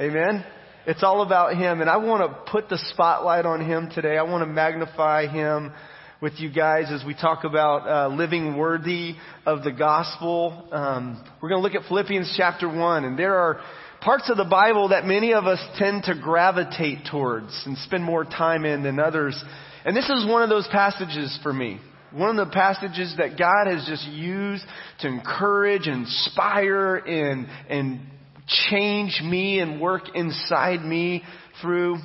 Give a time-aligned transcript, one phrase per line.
[0.00, 0.44] Amen?
[0.86, 1.80] It's all about Him.
[1.80, 4.16] And I want to put the spotlight on Him today.
[4.16, 5.72] I want to magnify Him
[6.20, 9.14] with you guys as we talk about uh, living worthy
[9.44, 10.68] of the gospel.
[10.70, 13.04] Um, we're going to look at Philippians chapter 1.
[13.04, 13.60] And there are
[14.00, 18.24] parts of the Bible that many of us tend to gravitate towards and spend more
[18.24, 19.42] time in than others.
[19.84, 21.80] And this is one of those passages for me.
[22.12, 24.64] One of the passages that God has just used
[25.00, 28.00] to encourage, inspire, and, and
[28.48, 31.22] change me and work inside me
[31.60, 31.98] through.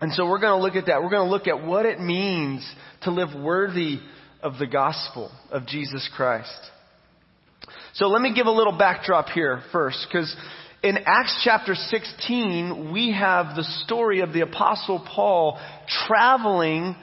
[0.00, 1.02] And so we're going to look at that.
[1.02, 2.68] We're going to look at what it means
[3.02, 3.98] to live worthy
[4.42, 6.58] of the gospel of Jesus Christ.
[7.94, 10.34] So let me give a little backdrop here first, because
[10.82, 15.60] in Acts chapter 16, we have the story of the apostle Paul
[16.06, 16.96] traveling,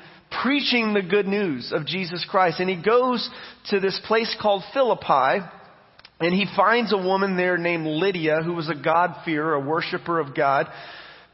[0.43, 2.59] preaching the good news of Jesus Christ.
[2.59, 3.29] And he goes
[3.69, 5.45] to this place called Philippi,
[6.19, 10.35] and he finds a woman there named Lydia who was a God-fearer, a worshiper of
[10.35, 10.67] God.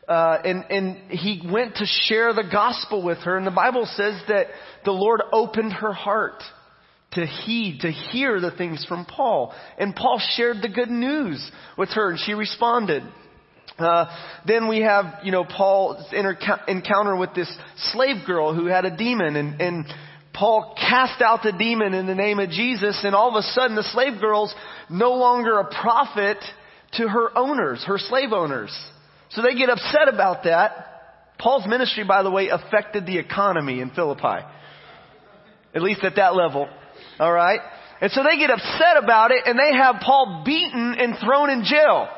[0.08, 3.38] Uh, and, and he went to share the gospel with her.
[3.38, 4.48] And the Bible says that
[4.84, 6.44] the Lord opened her heart
[7.14, 9.54] to heed, to hear the things from Paul.
[9.80, 13.02] And Paul shared the good news with her and she responded.
[13.80, 14.06] Uh,
[14.46, 17.52] then we have, you know, Paul's encounter with this
[17.92, 19.86] slave girl who had a demon and, and
[20.36, 23.76] Paul cast out the demon in the name of Jesus and all of a sudden
[23.76, 24.54] the slave girl's
[24.90, 26.38] no longer a profit
[26.94, 28.76] to her owners, her slave owners.
[29.30, 30.92] So they get upset about that.
[31.40, 34.46] Paul's ministry, by the way, affected the economy in Philippi.
[35.74, 36.70] At least at that level.
[37.20, 37.60] Alright?
[38.02, 41.64] And so they get upset about it and they have Paul beaten and thrown in
[41.64, 42.10] jail.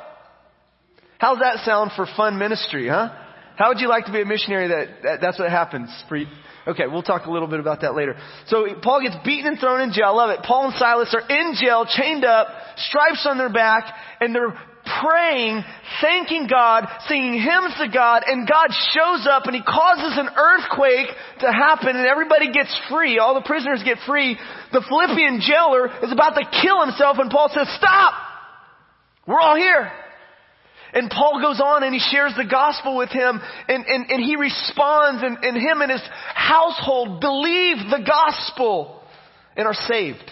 [1.20, 3.10] How's that sound for fun ministry, huh?
[3.58, 6.28] How would you like to be a missionary that, that that's what happens for you?
[6.68, 8.16] Okay, we'll talk a little bit about that later.
[8.48, 10.06] So Paul gets beaten and thrown in jail.
[10.08, 10.44] I love it.
[10.44, 14.54] Paul and Silas are in jail, chained up, stripes on their back, and they're
[15.02, 15.64] praying,
[16.02, 21.08] thanking God, singing hymns to God, and God shows up and he causes an earthquake
[21.40, 23.18] to happen and everybody gets free.
[23.18, 24.38] All the prisoners get free.
[24.72, 28.14] The Philippian jailer is about to kill himself and Paul says, stop!
[29.26, 29.92] We're all here.
[30.94, 34.36] And Paul goes on and he shares the gospel with him and, and, and he
[34.36, 36.04] responds and, and him and his
[36.34, 39.02] household believe the gospel
[39.56, 40.32] and are saved.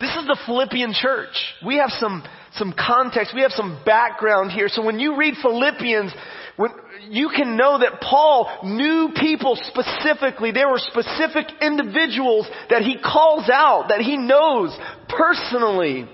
[0.00, 1.34] This is the Philippian church.
[1.64, 2.22] We have some,
[2.54, 3.34] some context.
[3.34, 4.68] We have some background here.
[4.68, 6.12] So when you read Philippians,
[6.56, 6.70] when,
[7.10, 10.52] you can know that Paul knew people specifically.
[10.52, 14.76] There were specific individuals that he calls out, that he knows
[15.08, 16.08] personally.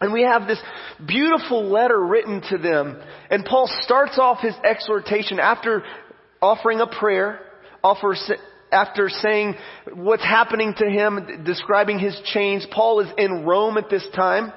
[0.00, 0.60] And we have this
[1.04, 3.00] beautiful letter written to them.
[3.30, 5.82] And Paul starts off his exhortation after
[6.40, 7.40] offering a prayer,
[7.82, 8.30] offers,
[8.70, 9.56] after saying
[9.94, 12.66] what's happening to him, describing his chains.
[12.70, 14.52] Paul is in Rome at this time.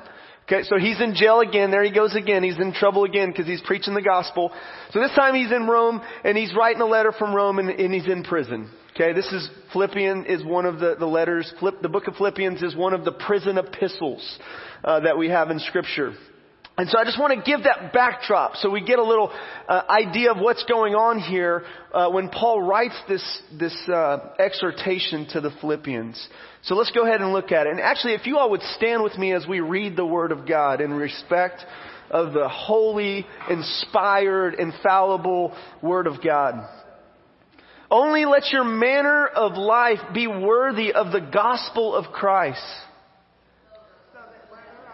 [0.51, 1.71] Okay, so he's in jail again.
[1.71, 2.43] There he goes again.
[2.43, 4.51] He's in trouble again because he's preaching the gospel.
[4.89, 7.93] So this time he's in Rome and he's writing a letter from Rome and, and
[7.93, 8.69] he's in prison.
[8.93, 11.53] Okay, this is Philippians is one of the, the letters.
[11.59, 14.39] Philipp, the book of Philippians is one of the prison epistles
[14.83, 16.13] uh, that we have in Scripture.
[16.77, 19.31] And so I just want to give that backdrop so we get a little
[19.69, 21.63] uh, idea of what's going on here
[21.93, 26.27] uh, when Paul writes this this uh, exhortation to the Philippians.
[26.63, 27.71] So let's go ahead and look at it.
[27.71, 30.47] And actually, if you all would stand with me as we read the Word of
[30.47, 31.65] God in respect
[32.11, 36.67] of the holy, inspired, infallible Word of God.
[37.89, 42.63] Only let your manner of life be worthy of the gospel of Christ.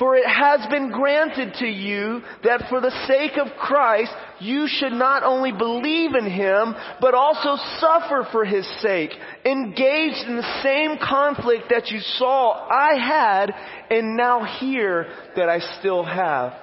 [0.00, 4.94] For it has been granted to you that for the sake of Christ, you should
[4.94, 9.10] not only believe in Him, but also suffer for His sake,
[9.44, 13.54] engaged in the same conflict that you saw I had,
[13.90, 15.06] and now hear
[15.36, 16.54] that I still have.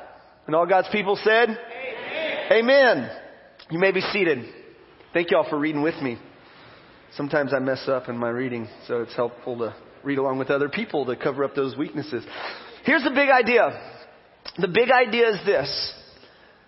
[0.47, 1.49] And all God's people said,
[2.51, 2.51] Amen.
[2.51, 3.09] Amen.
[3.69, 4.45] You may be seated.
[5.13, 6.17] Thank you all for reading with me.
[7.15, 10.69] Sometimes I mess up in my reading, so it's helpful to read along with other
[10.69, 12.25] people to cover up those weaknesses.
[12.87, 13.77] Here's the big idea.
[14.57, 15.93] The big idea is this.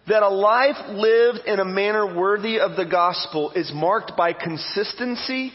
[0.09, 5.53] That a life lived in a manner worthy of the gospel is marked by consistency,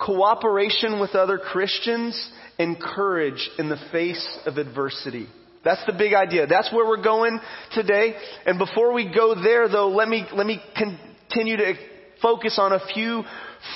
[0.00, 5.28] cooperation with other Christians, and courage in the face of adversity.
[5.64, 6.48] That's the big idea.
[6.48, 7.38] That's where we're going
[7.72, 8.16] today.
[8.44, 11.74] And before we go there though, let me, let me continue to
[12.20, 13.22] focus on a few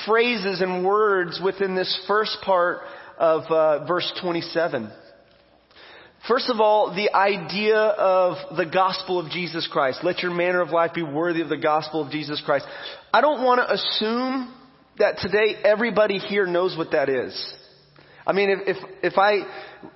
[0.05, 2.79] phrases and words within this first part
[3.17, 4.91] of uh, verse 27.
[6.29, 10.01] First of all, the idea of the gospel of Jesus Christ.
[10.03, 12.67] Let your manner of life be worthy of the gospel of Jesus Christ.
[13.13, 14.53] I don't want to assume
[14.99, 17.55] that today everybody here knows what that is.
[18.27, 19.43] I mean, if, if, if I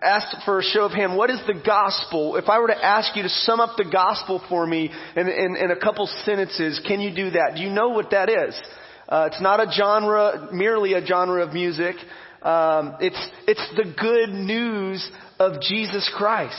[0.01, 2.37] asked for a show of hand, what is the gospel?
[2.37, 5.57] If I were to ask you to sum up the gospel for me in, in,
[5.57, 7.55] in a couple sentences, can you do that?
[7.57, 8.61] Do you know what that is?
[9.09, 11.97] Uh, it's not a genre, merely a genre of music.
[12.43, 15.09] Um, it's, it's the good news
[15.39, 16.57] of Jesus Christ.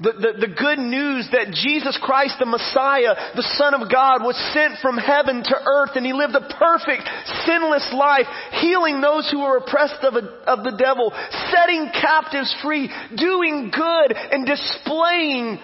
[0.00, 4.34] The, the, the, good news that Jesus Christ, the Messiah, the Son of God, was
[4.52, 7.06] sent from heaven to earth and He lived a perfect,
[7.46, 8.26] sinless life,
[8.58, 11.12] healing those who were oppressed of, a, of the devil,
[11.50, 15.58] setting captives free, doing good, and displaying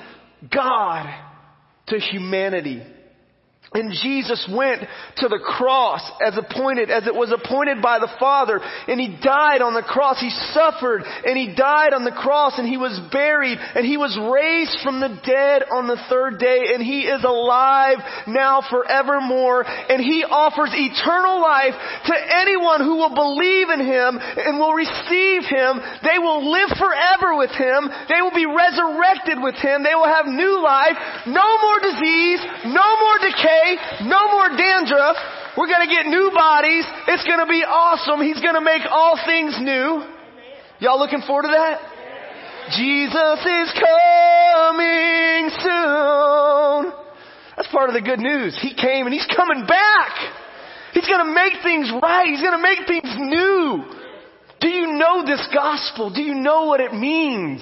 [0.48, 1.06] God
[1.88, 2.82] to humanity.
[3.72, 4.82] And Jesus went
[5.22, 9.62] to the cross as appointed, as it was appointed by the Father, and He died
[9.62, 10.18] on the cross.
[10.18, 14.10] He suffered, and He died on the cross, and He was buried, and He was
[14.18, 20.02] raised from the dead on the third day, and He is alive now forevermore, and
[20.02, 21.78] He offers eternal life
[22.10, 25.78] to anyone who will believe in Him and will receive Him.
[26.02, 27.86] They will live forever with Him.
[28.10, 29.86] They will be resurrected with Him.
[29.86, 30.98] They will have new life,
[31.30, 33.59] no more disease, no more decay,
[34.06, 35.16] no more dandruff.
[35.56, 36.84] We're going to get new bodies.
[37.08, 38.22] It's going to be awesome.
[38.22, 40.04] He's going to make all things new.
[40.80, 41.80] Y'all looking forward to that?
[42.76, 46.92] Jesus is coming soon.
[47.56, 48.56] That's part of the good news.
[48.60, 50.12] He came and He's coming back.
[50.94, 52.26] He's going to make things right.
[52.26, 53.84] He's going to make things new.
[54.60, 56.10] Do you know this gospel?
[56.12, 57.60] Do you know what it means?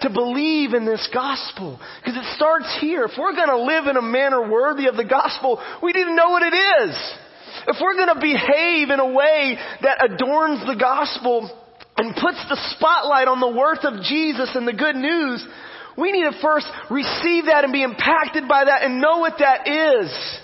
[0.00, 1.78] To believe in this gospel.
[2.00, 3.04] Because it starts here.
[3.04, 6.14] If we're going to live in a manner worthy of the gospel, we need to
[6.14, 7.14] know what it is.
[7.68, 11.50] If we're going to behave in a way that adorns the gospel
[11.96, 15.46] and puts the spotlight on the worth of Jesus and the good news,
[15.96, 19.66] we need to first receive that and be impacted by that and know what that
[19.66, 20.38] is.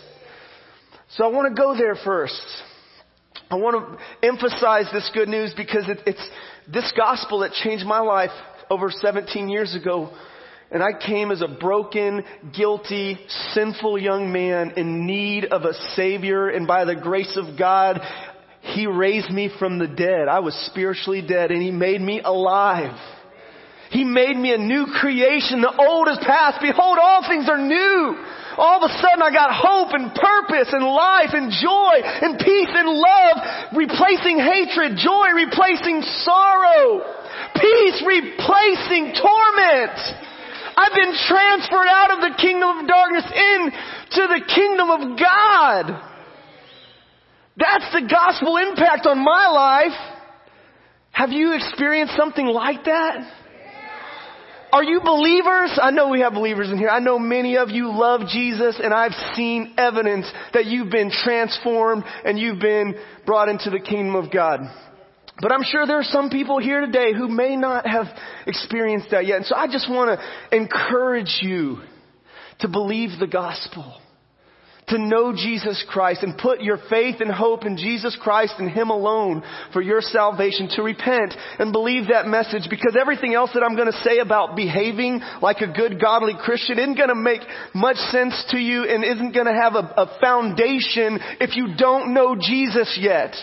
[1.16, 2.42] So I want to go there first.
[3.50, 6.30] I want to emphasize this good news because it, it's
[6.72, 8.30] this gospel that changed my life
[8.72, 10.10] over 17 years ago.
[10.70, 12.24] And I came as a broken,
[12.56, 13.18] guilty,
[13.52, 16.48] sinful young man in need of a Savior.
[16.48, 18.00] And by the grace of God,
[18.62, 20.28] He raised me from the dead.
[20.28, 22.98] I was spiritually dead and He made me alive.
[23.90, 25.60] He made me a new creation.
[25.60, 26.62] The old is past.
[26.62, 28.16] Behold, all things are new.
[28.56, 32.72] All of a sudden I got hope and purpose and life and joy and peace
[32.72, 33.36] and love
[33.76, 37.21] replacing hatred, joy replacing sorrow.
[37.54, 39.96] Peace replacing torment.
[40.76, 46.12] I've been transferred out of the kingdom of darkness into the kingdom of God.
[47.56, 49.98] That's the gospel impact on my life.
[51.10, 53.30] Have you experienced something like that?
[54.72, 55.78] Are you believers?
[55.80, 56.88] I know we have believers in here.
[56.88, 62.04] I know many of you love Jesus and I've seen evidence that you've been transformed
[62.24, 62.94] and you've been
[63.26, 64.60] brought into the kingdom of God.
[65.42, 68.06] But I'm sure there are some people here today who may not have
[68.46, 69.38] experienced that yet.
[69.38, 71.78] And so I just want to encourage you
[72.60, 74.00] to believe the gospel,
[74.86, 78.90] to know Jesus Christ and put your faith and hope in Jesus Christ and Him
[78.90, 83.74] alone for your salvation, to repent and believe that message because everything else that I'm
[83.74, 87.40] going to say about behaving like a good godly Christian isn't going to make
[87.74, 92.14] much sense to you and isn't going to have a, a foundation if you don't
[92.14, 93.34] know Jesus yet.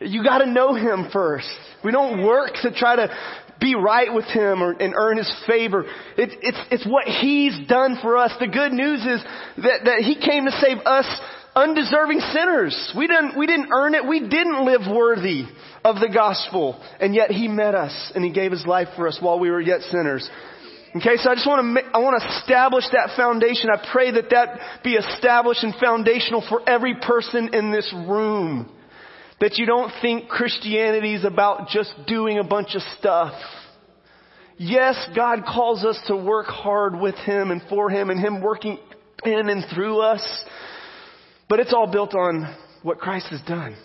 [0.00, 1.48] You gotta know Him first.
[1.84, 3.16] We don't work to try to
[3.60, 5.84] be right with Him or, and earn His favor.
[6.16, 8.32] It, it's, it's what He's done for us.
[8.38, 9.22] The good news is
[9.58, 11.06] that, that He came to save us
[11.54, 12.94] undeserving sinners.
[12.96, 14.06] We didn't, we didn't earn it.
[14.06, 15.44] We didn't live worthy
[15.84, 16.80] of the gospel.
[17.00, 19.60] And yet He met us and He gave His life for us while we were
[19.60, 20.28] yet sinners.
[20.96, 23.68] Okay, so I just want to, I want to establish that foundation.
[23.70, 28.70] I pray that that be established and foundational for every person in this room.
[29.40, 33.34] That you don't think Christianity is about just doing a bunch of stuff.
[34.56, 38.78] Yes, God calls us to work hard with Him and for Him and Him working
[39.24, 40.44] in and through us.
[41.48, 43.76] But it's all built on what Christ has done.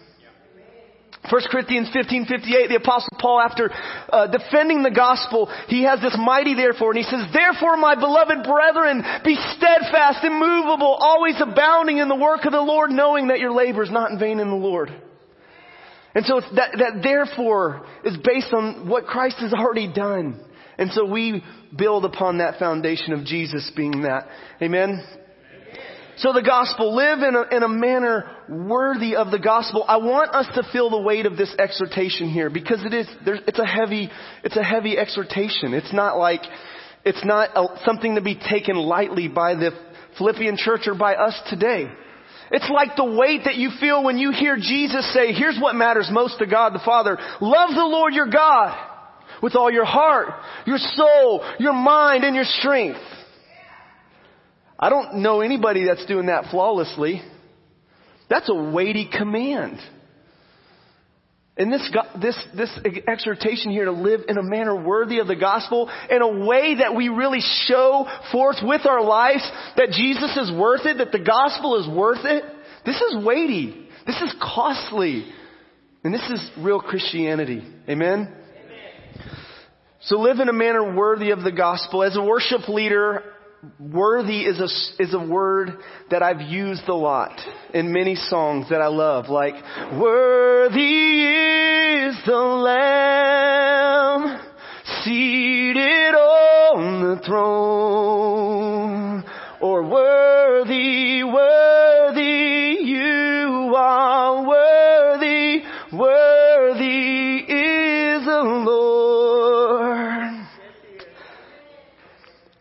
[1.29, 3.71] 1 Corinthians 15:58 the apostle Paul, after
[4.11, 8.43] uh, defending the gospel, he has this mighty therefore, and he says, Therefore, my beloved
[8.43, 13.51] brethren, be steadfast, immovable, always abounding in the work of the Lord, knowing that your
[13.51, 14.91] labor is not in vain in the Lord.
[16.15, 20.39] And so that, that therefore is based on what Christ has already done.
[20.77, 21.43] And so we
[21.75, 24.27] build upon that foundation of Jesus being that.
[24.61, 25.03] Amen?
[26.17, 29.83] So the gospel, live in a, in a manner worthy of the gospel.
[29.87, 33.57] I want us to feel the weight of this exhortation here because it is, it's
[33.57, 34.11] a heavy,
[34.43, 35.73] it's a heavy exhortation.
[35.73, 36.41] It's not like,
[37.03, 39.71] it's not a, something to be taken lightly by the
[40.17, 41.87] Philippian church or by us today.
[42.53, 46.07] It's like the weight that you feel when you hear Jesus say, here's what matters
[46.11, 47.17] most to God the Father.
[47.41, 48.77] Love the Lord your God
[49.41, 50.27] with all your heart,
[50.67, 52.99] your soul, your mind, and your strength.
[54.79, 57.23] I don't know anybody that's doing that flawlessly.
[58.29, 59.79] That's a weighty command.
[61.55, 61.87] And this,
[62.19, 66.45] this, this exhortation here to live in a manner worthy of the gospel, in a
[66.45, 71.11] way that we really show forth with our lives that Jesus is worth it, that
[71.11, 72.43] the gospel is worth it.
[72.85, 73.87] This is weighty.
[74.07, 75.25] This is costly.
[76.03, 77.63] And this is real Christianity.
[77.87, 78.33] Amen?
[78.33, 78.33] Amen?
[80.01, 82.01] So live in a manner worthy of the gospel.
[82.01, 83.23] As a worship leader,
[83.79, 84.67] worthy is a,
[85.01, 85.77] is a word
[86.11, 87.39] that I've used a lot
[87.73, 89.55] in many songs that I love, like,
[89.99, 91.25] worthy
[92.05, 94.39] is the Lamb
[95.03, 99.23] seated on the throne,
[99.61, 101.92] or worthy, worthy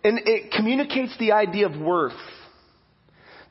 [0.05, 2.13] And it communicates the idea of worth.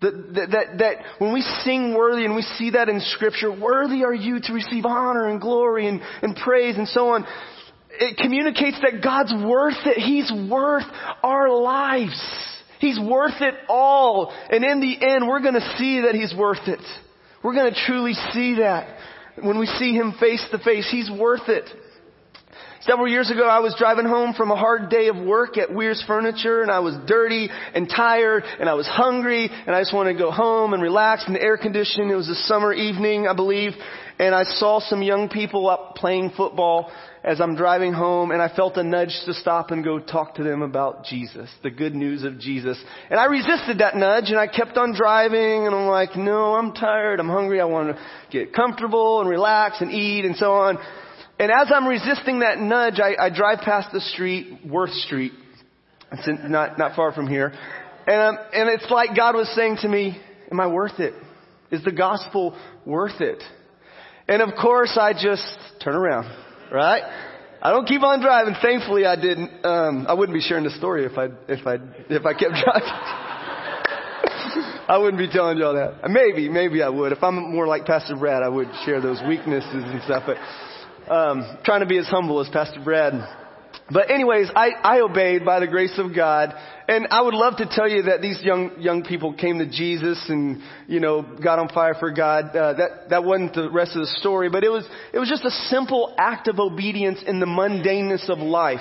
[0.02, 4.04] That, that, that, that, when we sing worthy and we see that in scripture, worthy
[4.04, 7.26] are you to receive honor and glory and, and praise and so on.
[7.92, 9.98] It communicates that God's worth it.
[9.98, 10.86] He's worth
[11.22, 12.20] our lives.
[12.80, 14.34] He's worth it all.
[14.50, 16.82] And in the end, we're going to see that He's worth it.
[17.44, 18.98] We're going to truly see that
[19.44, 20.88] when we see Him face to face.
[20.90, 21.70] He's worth it.
[22.86, 26.04] Several years ago, I was driving home from a hard day of work at Weir's
[26.08, 30.14] Furniture, and I was dirty and tired, and I was hungry, and I just wanted
[30.14, 32.10] to go home and relax in the air conditioning.
[32.10, 33.74] It was a summer evening, I believe,
[34.18, 36.92] and I saw some young people up playing football
[37.24, 40.44] as I'm driving home, and I felt a nudge to stop and go talk to
[40.44, 42.84] them about Jesus, the good news of Jesus.
[43.12, 46.74] And I resisted that nudge, and I kept on driving, and I'm like, no, I'm
[46.74, 50.80] tired, I'm hungry, I want to get comfortable and relax and eat and so on.
[51.42, 55.32] And as I'm resisting that nudge, I, I drive past the street, Worth Street.
[56.12, 57.52] It's in, not, not far from here.
[58.06, 60.22] And, um, and it's like God was saying to me,
[60.52, 61.16] am I worth it?
[61.72, 62.56] Is the gospel
[62.86, 63.42] worth it?
[64.28, 66.32] And of course I just turn around,
[66.72, 67.02] right?
[67.60, 68.54] I don't keep on driving.
[68.62, 69.66] Thankfully I didn't.
[69.66, 73.32] Um, I wouldn't be sharing the story if I, if I, if I kept driving.
[74.88, 76.08] I wouldn't be telling y'all that.
[76.08, 77.14] Maybe, maybe I would.
[77.14, 80.24] If I'm more like Pastor Brad, I would share those weaknesses and stuff.
[80.28, 80.38] But
[81.12, 83.14] um, trying to be as humble as Pastor Brad.
[83.92, 86.54] But anyways, I, I obeyed by the grace of God.
[86.88, 90.24] And I would love to tell you that these young, young people came to Jesus
[90.30, 92.56] and, you know, got on fire for God.
[92.56, 95.44] Uh, that, that wasn't the rest of the story, but it was, it was just
[95.44, 98.80] a simple act of obedience in the mundaneness of life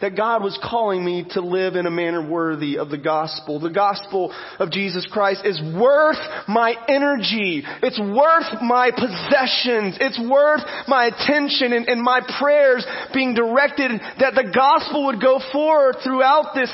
[0.00, 3.60] that God was calling me to live in a manner worthy of the gospel.
[3.60, 7.62] The gospel of Jesus Christ is worth my energy.
[7.82, 9.98] It's worth my possessions.
[10.00, 13.90] It's worth my attention and, and my prayers being directed
[14.20, 16.72] that the gospel would go forward throughout this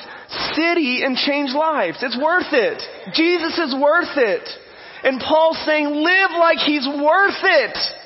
[0.55, 1.99] city and change lives.
[2.03, 2.83] It's worth it.
[3.15, 4.49] Jesus is worth it.
[5.05, 8.04] And Paul's saying, live like he's worth it.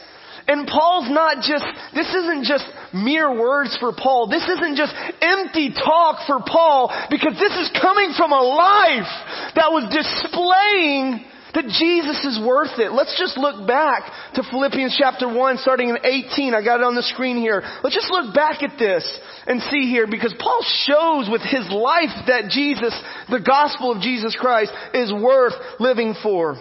[0.48, 1.64] And Paul's not just,
[1.94, 2.64] this isn't just
[2.94, 4.28] mere words for Paul.
[4.28, 9.12] This isn't just empty talk for Paul because this is coming from a life
[9.54, 12.92] that was displaying that Jesus is worth it.
[12.92, 16.54] Let's just look back to Philippians chapter 1 starting in 18.
[16.54, 17.62] I got it on the screen here.
[17.82, 19.04] Let's just look back at this
[19.46, 22.94] and see here because Paul shows with his life that Jesus,
[23.28, 26.56] the gospel of Jesus Christ is worth living for.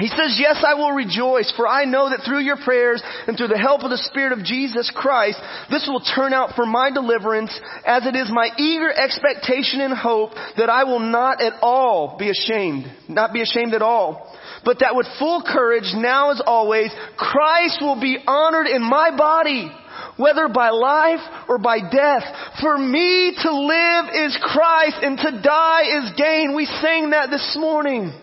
[0.00, 3.48] He says, yes, I will rejoice, for I know that through your prayers and through
[3.48, 5.38] the help of the Spirit of Jesus Christ,
[5.70, 7.52] this will turn out for my deliverance,
[7.84, 12.30] as it is my eager expectation and hope that I will not at all be
[12.30, 17.78] ashamed, not be ashamed at all, but that with full courage, now as always, Christ
[17.82, 19.70] will be honored in my body,
[20.16, 22.24] whether by life or by death.
[22.62, 26.56] For me to live is Christ and to die is gain.
[26.56, 28.14] We sang that this morning.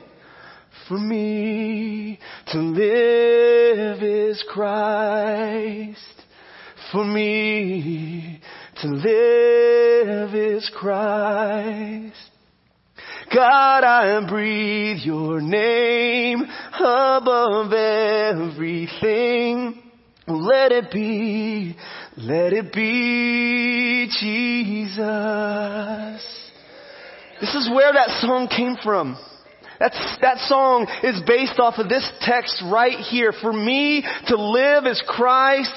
[0.88, 2.20] For me
[2.52, 6.00] to live is Christ.
[6.94, 8.40] For me
[8.82, 12.16] to live is Christ.
[13.34, 18.64] God, I breathe your name above everything.
[20.28, 21.76] Let it be,
[22.16, 24.98] let it be Jesus.
[27.42, 29.18] This is where that song came from.
[29.80, 33.32] That's, that song is based off of this text right here.
[33.32, 35.74] For me to live is Christ,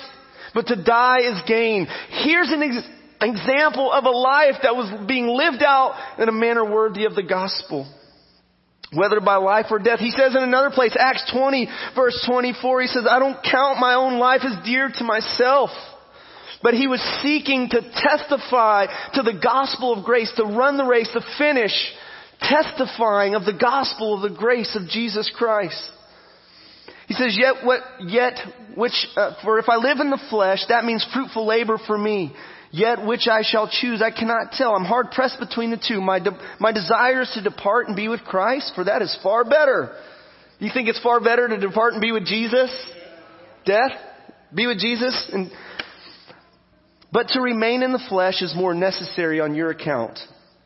[0.55, 1.87] but to die is gain.
[2.25, 2.89] Here's an ex-
[3.21, 7.23] example of a life that was being lived out in a manner worthy of the
[7.23, 7.87] gospel.
[8.93, 10.01] Whether by life or death.
[10.01, 13.95] He says in another place, Acts 20 verse 24, he says, I don't count my
[13.95, 15.71] own life as dear to myself.
[16.63, 21.09] But he was seeking to testify to the gospel of grace, to run the race,
[21.13, 21.73] to finish
[22.41, 25.91] testifying of the gospel of the grace of Jesus Christ.
[27.07, 28.39] He says, yet what, yet
[28.77, 32.33] which, uh, for if I live in the flesh, that means fruitful labor for me.
[32.73, 34.77] Yet which I shall choose, I cannot tell.
[34.77, 36.01] I'm hard pressed between the two.
[36.01, 39.43] My, de- my desire is to depart and be with Christ, for that is far
[39.45, 39.93] better.
[40.61, 42.71] You think it's far better to depart and be with Jesus?
[43.67, 43.91] Death?
[44.55, 45.31] Be with Jesus?
[45.33, 45.51] And,
[47.11, 50.21] but to remain in the flesh is more necessary on your account.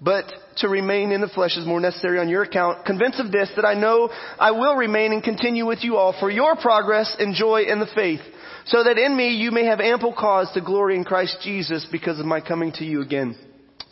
[0.05, 2.85] But to remain in the flesh is more necessary on your account.
[2.85, 6.31] Convinced of this, that I know I will remain and continue with you all for
[6.31, 8.21] your progress and joy in the faith,
[8.67, 12.21] so that in me you may have ample cause to glory in Christ Jesus because
[12.21, 13.35] of my coming to you again.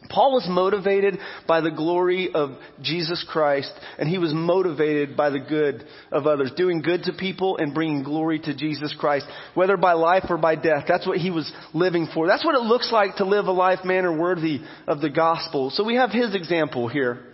[0.08, 2.50] Paul was motivated by the glory of
[2.82, 7.56] Jesus Christ, and he was motivated by the good of others, doing good to people
[7.56, 10.84] and bringing glory to Jesus Christ, whether by life or by death.
[10.86, 12.26] That's what he was living for.
[12.26, 15.70] That's what it looks like to live a life manner worthy of the gospel.
[15.70, 17.24] So we have his example here.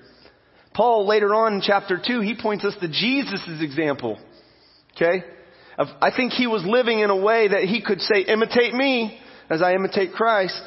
[0.75, 4.18] Paul, later on in chapter 2, he points us to Jesus' example.
[4.94, 5.25] Okay?
[5.78, 9.62] I think he was living in a way that he could say, imitate me as
[9.62, 10.60] I imitate Christ.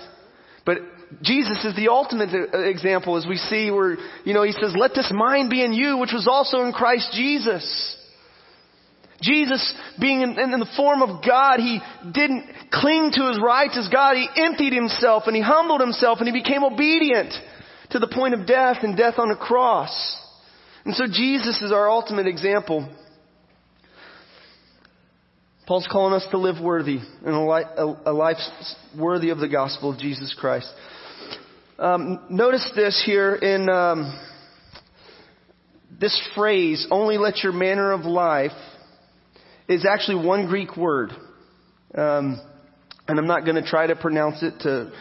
[0.65, 0.77] But
[1.21, 5.11] Jesus is the ultimate example as we see where, you know, he says, let this
[5.13, 7.97] mind be in you, which was also in Christ Jesus.
[9.21, 11.79] Jesus, being in, in, the form of God, he
[12.11, 14.15] didn't cling to his rights as God.
[14.15, 17.31] He emptied himself and he humbled himself and he became obedient
[17.91, 20.17] to the point of death and death on a cross.
[20.85, 22.89] And so Jesus is our ultimate example.
[25.67, 28.37] Paul's calling us to live worthy and a life, a life
[28.97, 30.71] worthy of the gospel of Jesus Christ.
[31.81, 34.15] Um, notice this here in um,
[35.99, 38.51] this phrase, only let your manner of life,
[39.67, 41.09] is actually one Greek word.
[41.97, 42.39] Um,
[43.07, 44.91] and I'm not going to try to pronounce it to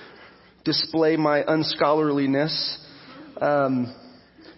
[0.64, 2.78] display my unscholarliness.
[3.38, 3.94] Um,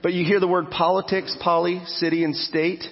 [0.01, 2.85] but you hear the word politics, poly, city, and state.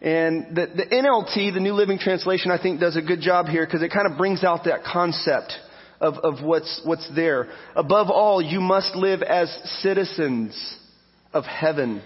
[0.00, 3.64] And the, the NLT, the New Living Translation, I think does a good job here
[3.64, 5.52] because it kind of brings out that concept
[6.00, 7.48] of, of what's, what's there.
[7.74, 10.76] Above all, you must live as citizens
[11.32, 12.02] of heaven,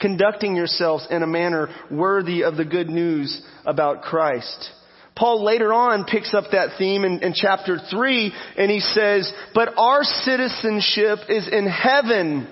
[0.00, 4.70] conducting yourselves in a manner worthy of the good news about Christ.
[5.16, 9.74] Paul later on picks up that theme in, in chapter 3 and he says, But
[9.76, 12.48] our citizenship is in heaven,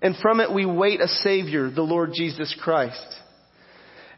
[0.00, 3.06] and from it we wait a Savior, the Lord Jesus Christ.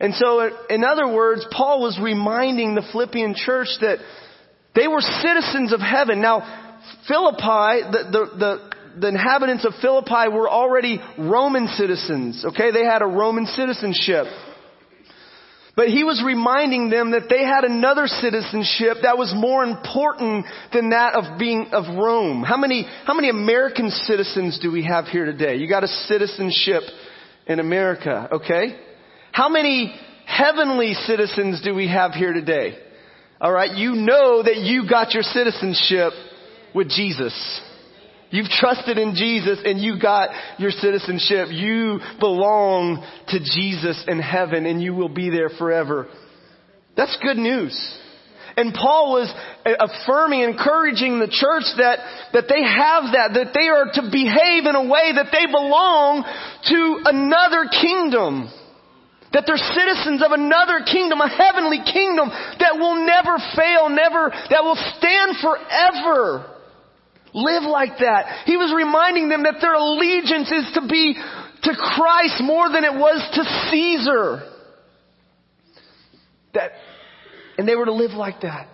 [0.01, 3.99] And so, in other words, Paul was reminding the Philippian church that
[4.75, 6.21] they were citizens of heaven.
[6.21, 6.41] Now,
[7.07, 12.71] Philippi, the, the, the, the inhabitants of Philippi were already Roman citizens, okay?
[12.71, 14.27] They had a Roman citizenship.
[15.77, 20.91] But he was reminding them that they had another citizenship that was more important than
[20.91, 22.45] that of being of Rome.
[22.45, 25.57] How many, how many American citizens do we have here today?
[25.57, 26.83] You got a citizenship
[27.47, 28.79] in America, okay?
[29.33, 29.95] How many
[30.27, 32.79] heavenly citizens do we have here today?
[33.44, 36.14] Alright, you know that you got your citizenship
[36.74, 37.61] with Jesus.
[38.30, 41.48] You've trusted in Jesus and you got your citizenship.
[41.50, 46.09] You belong to Jesus in heaven and you will be there forever.
[46.96, 47.76] That's good news.
[48.57, 49.35] And Paul was
[49.66, 51.98] affirming, encouraging the church that,
[52.33, 56.24] that they have that, that they are to behave in a way that they belong
[56.24, 58.48] to another kingdom.
[59.35, 64.62] That they're citizens of another kingdom, a heavenly kingdom that will never fail, never, that
[64.62, 66.55] will stand forever.
[67.35, 68.47] Live like that.
[68.47, 72.94] He was reminding them that their allegiance is to be to Christ more than it
[72.94, 74.51] was to Caesar.
[76.55, 76.70] That,
[77.59, 78.68] and they were to live like that.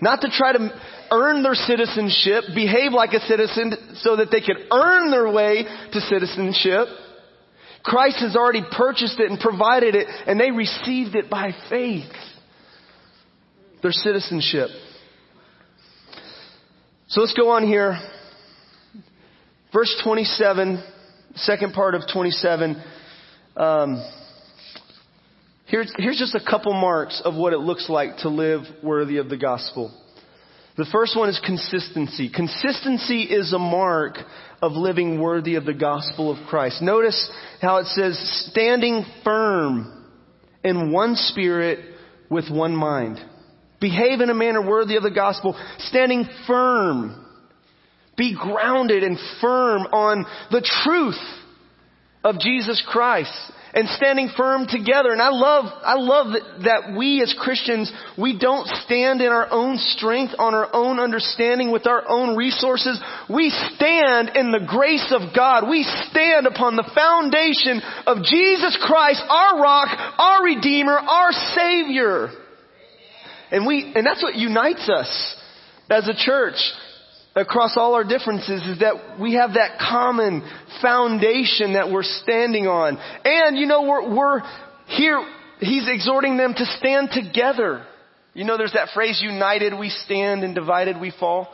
[0.00, 0.80] Not to try to
[1.12, 5.62] earn their citizenship, behave like a citizen so that they could earn their way
[5.92, 6.88] to citizenship
[7.82, 12.10] Christ has already purchased it and provided it, and they received it by faith.
[13.82, 14.68] Their citizenship.
[17.08, 17.98] So let's go on here.
[19.72, 20.82] Verse 27,
[21.34, 22.82] second part of 27.
[23.56, 24.10] Um,
[25.66, 29.28] here's, here's just a couple marks of what it looks like to live worthy of
[29.28, 29.92] the gospel.
[30.78, 32.30] The first one is consistency.
[32.32, 34.14] Consistency is a mark
[34.62, 36.80] of living worthy of the gospel of Christ.
[36.80, 38.16] Notice how it says,
[38.48, 40.06] standing firm
[40.62, 41.80] in one spirit
[42.30, 43.18] with one mind.
[43.80, 47.26] Behave in a manner worthy of the gospel, standing firm.
[48.16, 51.20] Be grounded and firm on the truth
[52.22, 53.32] of Jesus Christ
[53.74, 55.12] and standing firm together.
[55.12, 56.32] And I love, I love
[56.64, 61.70] that, we as Christians, we don't stand in our own strength, on our own understanding,
[61.70, 63.00] with our own resources.
[63.28, 65.68] We stand in the grace of God.
[65.68, 72.28] We stand upon the foundation of Jesus Christ, our rock, our Redeemer, our Savior.
[73.50, 75.36] And we, and that's what unites us
[75.90, 76.56] as a church
[77.34, 80.42] across all our differences is that we have that common
[80.82, 82.98] foundation that we're standing on.
[83.24, 84.40] And you know, we're, we're
[84.86, 85.24] here,
[85.60, 87.84] he's exhorting them to stand together.
[88.34, 91.48] You know, there's that phrase, united we stand and divided we fall.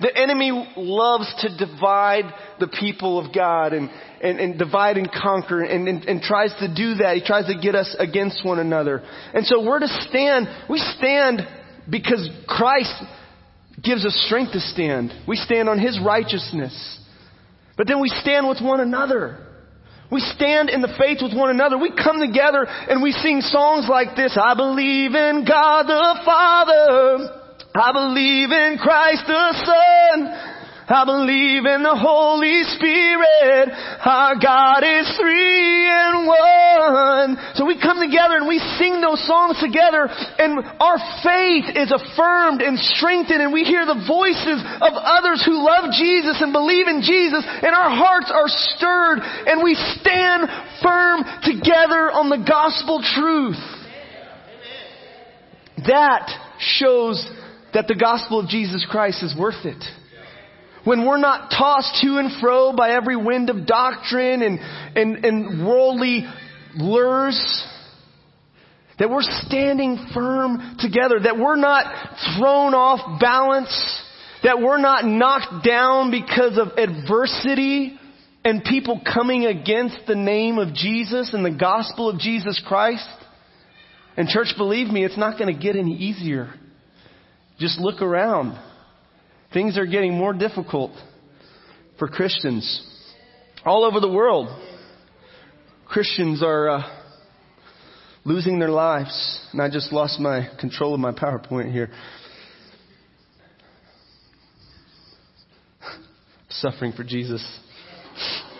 [0.00, 2.24] The enemy loves to divide
[2.58, 6.74] the people of God and, and, and divide and conquer and, and, and tries to
[6.74, 7.16] do that.
[7.16, 9.02] He tries to get us against one another.
[9.32, 11.42] And so we're to stand, we stand
[11.88, 12.92] because Christ
[13.82, 15.12] gives us strength to stand.
[15.26, 17.00] We stand on His righteousness.
[17.76, 19.38] But then we stand with one another.
[20.12, 21.78] We stand in the faith with one another.
[21.78, 24.38] We come together and we sing songs like this.
[24.40, 27.40] I believe in God the Father.
[27.74, 30.53] I believe in Christ the Son.
[30.84, 33.72] I believe in the Holy Spirit.
[34.04, 37.40] Our God is three and one.
[37.56, 42.60] So we come together and we sing those songs together and our faith is affirmed
[42.60, 47.00] and strengthened and we hear the voices of others who love Jesus and believe in
[47.00, 49.72] Jesus and our hearts are stirred and we
[50.04, 50.52] stand
[50.84, 53.62] firm together on the gospel truth.
[55.88, 56.28] That
[56.60, 57.24] shows
[57.72, 59.82] that the gospel of Jesus Christ is worth it
[60.84, 64.58] when we're not tossed to and fro by every wind of doctrine and,
[64.96, 66.26] and, and worldly
[66.76, 67.66] lures,
[68.98, 71.86] that we're standing firm together, that we're not
[72.36, 74.02] thrown off balance,
[74.42, 77.98] that we're not knocked down because of adversity
[78.44, 83.08] and people coming against the name of Jesus and the gospel of Jesus Christ.
[84.16, 86.52] And church, believe me, it's not going to get any easier.
[87.58, 88.58] Just look around.
[89.54, 90.90] Things are getting more difficult
[91.96, 92.90] for Christians
[93.64, 94.48] all over the world.
[95.86, 96.82] Christians are uh,
[98.24, 99.46] losing their lives.
[99.52, 101.90] And I just lost my control of my PowerPoint here.
[106.50, 107.42] Suffering for Jesus.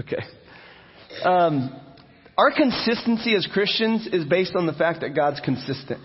[0.00, 0.24] Okay.
[1.22, 1.80] Um,
[2.36, 6.00] our consistency as Christians is based on the fact that God's consistent.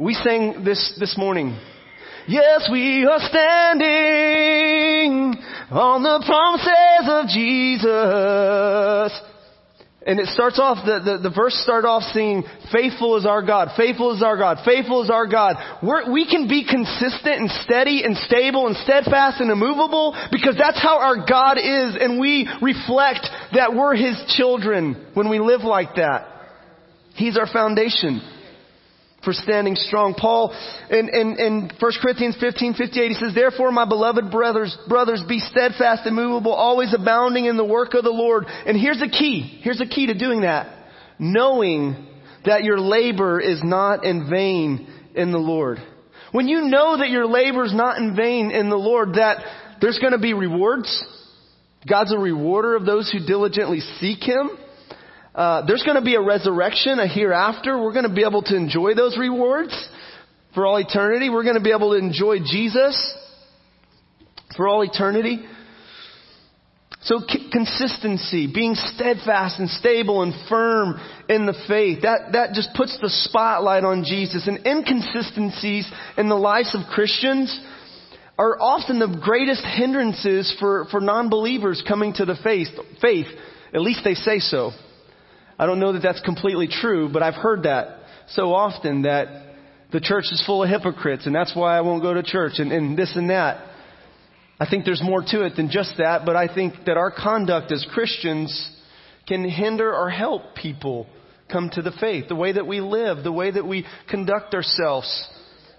[0.00, 1.58] We sang this this morning.
[2.28, 3.82] Yes, we are standing
[5.72, 9.10] on the promises of Jesus.
[10.06, 13.70] And it starts off, the, the, the verse start off singing, faithful is our God,
[13.76, 15.56] faithful is our God, faithful is our God.
[15.82, 20.80] We're, we can be consistent and steady and stable and steadfast and immovable because that's
[20.80, 25.96] how our God is and we reflect that we're His children when we live like
[25.96, 26.28] that.
[27.16, 28.22] He's our foundation
[29.24, 30.14] for standing strong.
[30.14, 30.54] Paul
[30.90, 35.40] in, in, in 1 Corinthians 15, 58, he says, Therefore, my beloved brothers, brothers, be
[35.40, 38.44] steadfast and movable, always abounding in the work of the Lord.
[38.46, 39.60] And here's the key.
[39.62, 40.74] Here's the key to doing that.
[41.18, 42.06] Knowing
[42.44, 45.78] that your labor is not in vain in the Lord.
[46.30, 49.38] When you know that your labor is not in vain in the Lord, that
[49.80, 51.04] there's going to be rewards.
[51.88, 54.50] God's a rewarder of those who diligently seek Him.
[55.38, 57.80] Uh, there's going to be a resurrection, a hereafter.
[57.80, 59.88] We're going to be able to enjoy those rewards
[60.52, 61.30] for all eternity.
[61.30, 63.16] We're going to be able to enjoy Jesus
[64.56, 65.46] for all eternity.
[67.02, 67.20] So
[67.52, 73.08] consistency, being steadfast and stable and firm in the faith, that, that just puts the
[73.08, 74.48] spotlight on Jesus.
[74.48, 77.56] And inconsistencies in the lives of Christians
[78.36, 82.66] are often the greatest hindrances for, for non-believers coming to the faith,
[83.00, 83.28] faith.
[83.72, 84.72] At least they say so.
[85.58, 89.26] I don't know that that's completely true, but I've heard that so often that
[89.90, 92.72] the church is full of hypocrites and that's why I won't go to church and,
[92.72, 93.64] and this and that.
[94.60, 97.72] I think there's more to it than just that, but I think that our conduct
[97.72, 98.76] as Christians
[99.26, 101.06] can hinder or help people
[101.50, 102.28] come to the faith.
[102.28, 105.28] The way that we live, the way that we conduct ourselves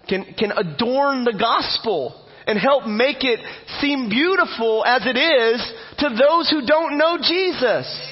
[0.08, 3.38] can, can adorn the gospel and help make it
[3.80, 8.09] seem beautiful as it is to those who don't know Jesus.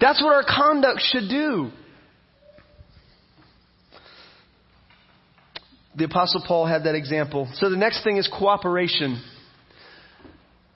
[0.00, 1.70] That's what our conduct should do.
[5.96, 7.48] the Apostle Paul had that example.
[7.54, 9.22] So the next thing is cooperation.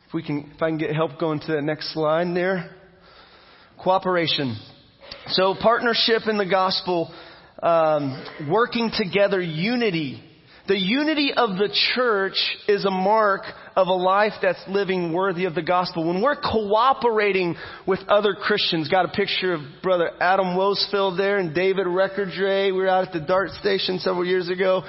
[0.09, 2.75] If we can, if I can get help going to the next slide there.
[3.83, 4.59] Cooperation.
[5.29, 7.13] So partnership in the gospel,
[7.63, 10.23] um, working together, unity.
[10.71, 13.43] The unity of the church is a mark
[13.75, 16.07] of a life that's living worthy of the gospel.
[16.07, 17.57] When we're cooperating
[17.89, 22.67] with other Christians, got a picture of brother Adam Wosfield there and David Reckerdre.
[22.67, 24.85] We were out at the DART station several years ago.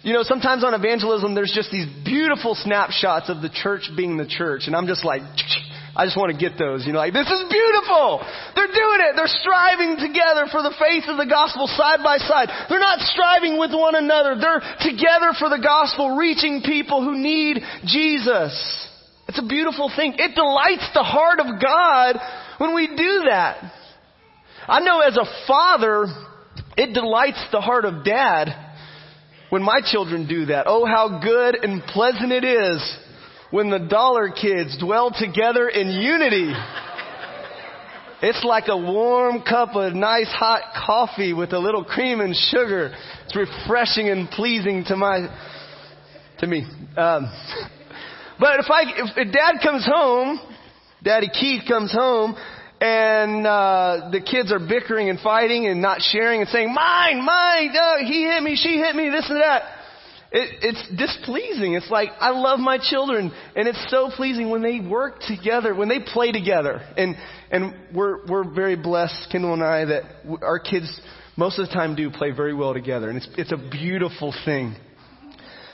[0.00, 4.26] You know, sometimes on evangelism, there's just these beautiful snapshots of the church being the
[4.26, 4.62] church.
[4.68, 5.20] And I'm just like,
[6.00, 6.88] I just want to get those.
[6.88, 8.24] You know, like, this is beautiful.
[8.56, 9.20] They're doing it.
[9.20, 12.48] They're striving together for the faith of the gospel side by side.
[12.72, 14.32] They're not striving with one another.
[14.40, 18.56] They're together for the gospel, reaching people who need Jesus.
[19.28, 20.16] It's a beautiful thing.
[20.16, 22.16] It delights the heart of God
[22.56, 23.60] when we do that.
[24.66, 26.06] I know as a father,
[26.78, 28.48] it delights the heart of dad
[29.50, 30.64] when my children do that.
[30.66, 32.80] Oh, how good and pleasant it is
[33.50, 36.52] when the dollar kids dwell together in unity.
[38.22, 42.94] It's like a warm cup of nice hot coffee with a little cream and sugar.
[43.24, 45.26] It's refreshing and pleasing to my,
[46.38, 46.64] to me.
[46.96, 47.32] Um,
[48.38, 48.82] but if I,
[49.16, 50.38] if dad comes home,
[51.02, 52.36] daddy Keith comes home
[52.80, 57.70] and uh, the kids are bickering and fighting and not sharing and saying, "Mine, mine,
[57.76, 59.79] uh, he hit me, she hit me, this and that."
[60.32, 61.74] It, it's displeasing.
[61.74, 65.88] It's like I love my children, and it's so pleasing when they work together, when
[65.88, 67.16] they play together, and
[67.50, 70.02] and we're we're very blessed, Kendall and I, that
[70.42, 71.00] our kids
[71.36, 74.76] most of the time do play very well together, and it's it's a beautiful thing.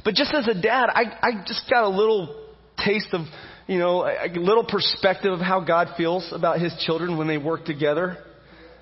[0.04, 2.44] But just as a dad, I I just got a little
[2.82, 3.26] taste of
[3.66, 7.64] you know, a, little perspective of how God feels about his children when they work
[7.64, 8.18] together.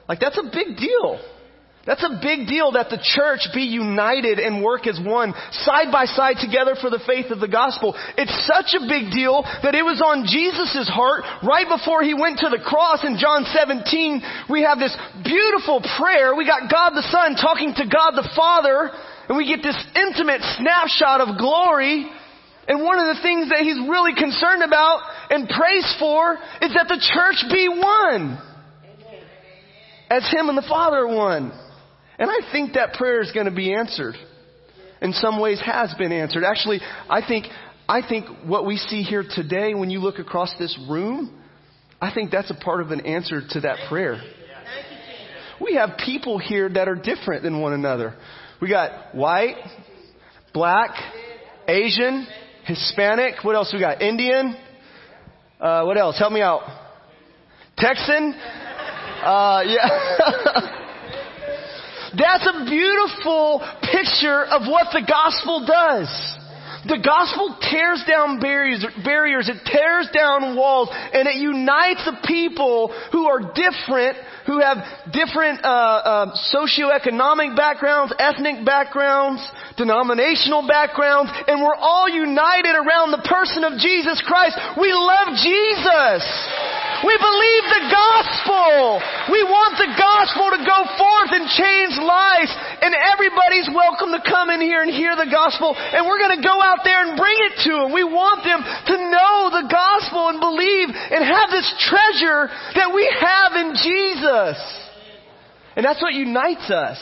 [0.09, 1.21] Like that's a big deal.
[1.85, 5.37] That's a big deal that the church be united and work as one,
[5.69, 7.93] side by side together for the faith of the gospel.
[8.17, 12.41] It's such a big deal that it was on Jesus' heart right before he went
[12.41, 14.49] to the cross in John 17.
[14.49, 16.33] We have this beautiful prayer.
[16.33, 18.89] We got God the Son talking to God the Father,
[19.29, 22.09] and we get this intimate snapshot of glory
[22.67, 26.89] and one of the things that he's really concerned about and prays for is that
[26.89, 28.41] the church be one.
[30.09, 31.53] As him and the Father are one.
[32.19, 34.15] And I think that prayer is going to be answered.
[35.01, 36.45] In some ways has been answered.
[36.45, 37.47] Actually, I think,
[37.89, 41.39] I think what we see here today when you look across this room,
[42.01, 44.23] I think that's a part of an answer to that prayer.
[45.61, 48.15] We have people here that are different than one another.
[48.61, 49.57] We got white,
[50.53, 50.91] black,
[51.69, 52.27] Asian,
[52.65, 53.43] Hispanic.
[53.43, 54.01] What else we got?
[54.01, 54.57] Indian.
[55.61, 56.19] Uh, what else?
[56.19, 56.63] Help me out.
[57.77, 58.35] Texan.
[58.35, 60.81] Uh, yeah.
[62.17, 66.09] That's a beautiful picture of what the gospel does.
[66.87, 72.93] The gospel tears down barriers, barriers, it tears down walls, and it unites the people
[73.11, 79.41] who are different, who have different uh, uh, socioeconomic backgrounds, ethnic backgrounds,
[79.79, 84.61] denominational backgrounds, and we're all united around the person of Jesus Christ.
[84.77, 86.21] We love Jesus.
[87.05, 88.97] We believe the gospel.
[89.29, 92.49] We want the gospel to go forth and change lives.
[92.81, 95.77] And everybody's welcome to come in here and hear the gospel.
[95.77, 97.93] And we're going to go out there and bring it to them.
[97.93, 103.05] We want them to know the gospel and believe and have this treasure that we
[103.05, 104.57] have in Jesus.
[105.77, 106.97] And that's what unites us.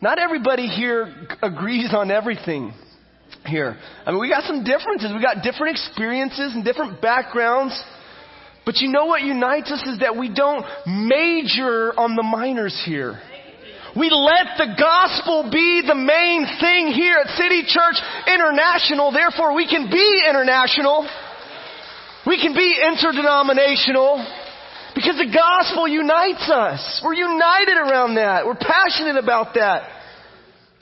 [0.00, 1.10] Not everybody here
[1.42, 2.72] agrees on everything
[3.44, 3.76] here.
[4.06, 5.10] I mean, we got some differences.
[5.12, 7.74] We got different experiences and different backgrounds.
[8.68, 13.16] But you know what unites us is that we don't major on the minors here.
[13.96, 17.96] We let the gospel be the main thing here at City Church
[18.28, 19.10] International.
[19.10, 21.08] Therefore, we can be international.
[22.26, 24.20] We can be interdenominational.
[24.94, 27.00] Because the gospel unites us.
[27.02, 28.44] We're united around that.
[28.44, 29.88] We're passionate about that.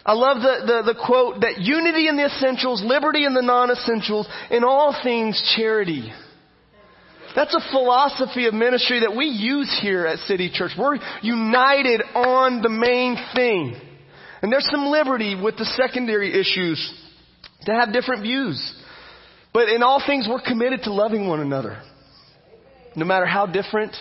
[0.05, 4.27] I love the, the, the, quote that unity in the essentials, liberty in the non-essentials,
[4.51, 6.11] in all things charity.
[7.37, 10.73] That's a philosophy of ministry that we use here at City Church.
[10.77, 13.77] We're united on the main thing.
[14.43, 16.93] And there's some liberty with the secondary issues
[17.67, 18.59] to have different views.
[19.53, 21.81] But in all things, we're committed to loving one another
[22.97, 23.95] no matter how different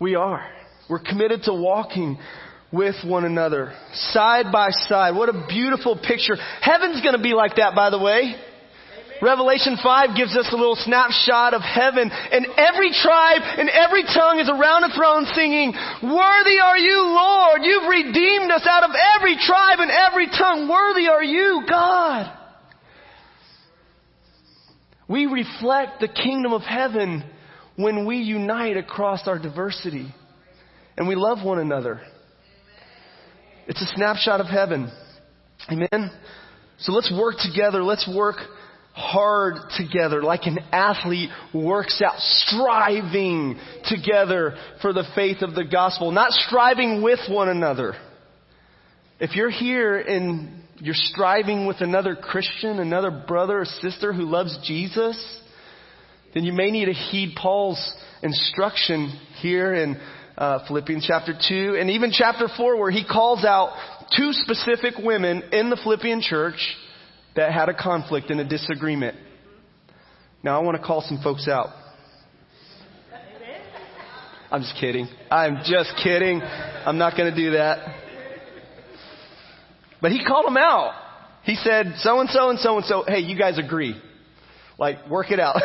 [0.00, 0.48] we are.
[0.88, 2.18] We're committed to walking
[2.72, 5.14] with one another, side by side.
[5.14, 6.36] What a beautiful picture.
[6.60, 8.36] Heaven's gonna be like that, by the way.
[9.24, 14.38] Revelation 5 gives us a little snapshot of heaven and every tribe and every tongue
[14.38, 17.60] is around a throne singing, Worthy are you, Lord.
[17.62, 20.68] You've redeemed us out of every tribe and every tongue.
[20.68, 22.38] Worthy are you, God.
[25.08, 27.24] We reflect the kingdom of heaven
[27.76, 30.14] when we unite across our diversity
[30.98, 32.02] and we love one another.
[33.68, 34.92] It's a snapshot of heaven.
[35.70, 36.10] Amen?
[36.76, 37.82] So let's work together.
[37.82, 38.36] Let's work
[38.94, 46.12] hard together like an athlete works out, striving together for the faith of the gospel,
[46.12, 47.94] not striving with one another.
[49.18, 54.56] If you're here and you're striving with another Christian, another brother or sister who loves
[54.64, 55.40] Jesus,
[56.32, 59.08] then you may need to heed Paul's instruction
[59.40, 60.00] here in
[60.38, 63.76] uh, Philippians chapter 2 and even chapter 4 where he calls out
[64.16, 66.76] two specific women in the Philippian church
[67.36, 69.16] that had a conflict and a disagreement.
[70.42, 71.70] Now I want to call some folks out.
[74.50, 75.08] I'm just kidding.
[75.30, 76.40] I'm just kidding.
[76.40, 77.78] I'm not going to do that.
[80.00, 80.92] But he called them out.
[81.42, 84.00] He said, so and so and so and so, hey, you guys agree.
[84.78, 85.56] Like, work it out.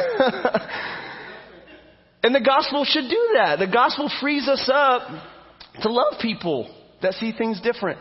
[2.24, 3.60] and the gospel should do that.
[3.60, 5.04] The gospel frees us up
[5.82, 8.00] to love people that see things different.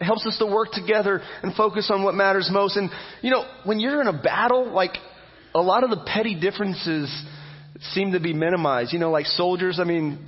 [0.00, 2.76] It helps us to work together and focus on what matters most.
[2.76, 4.92] And, you know, when you're in a battle, like,
[5.54, 7.10] a lot of the petty differences
[7.92, 8.92] seem to be minimized.
[8.92, 10.24] You know, like soldiers, I mean,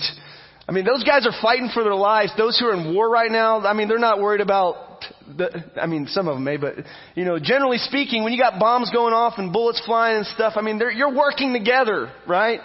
[0.69, 2.33] I mean, those guys are fighting for their lives.
[2.37, 5.05] Those who are in war right now, I mean, they're not worried about
[5.37, 6.75] the, I mean, some of them may, but,
[7.15, 10.55] you know, generally speaking, when you got bombs going off and bullets flying and stuff,
[10.57, 12.61] I mean, you're working together, right?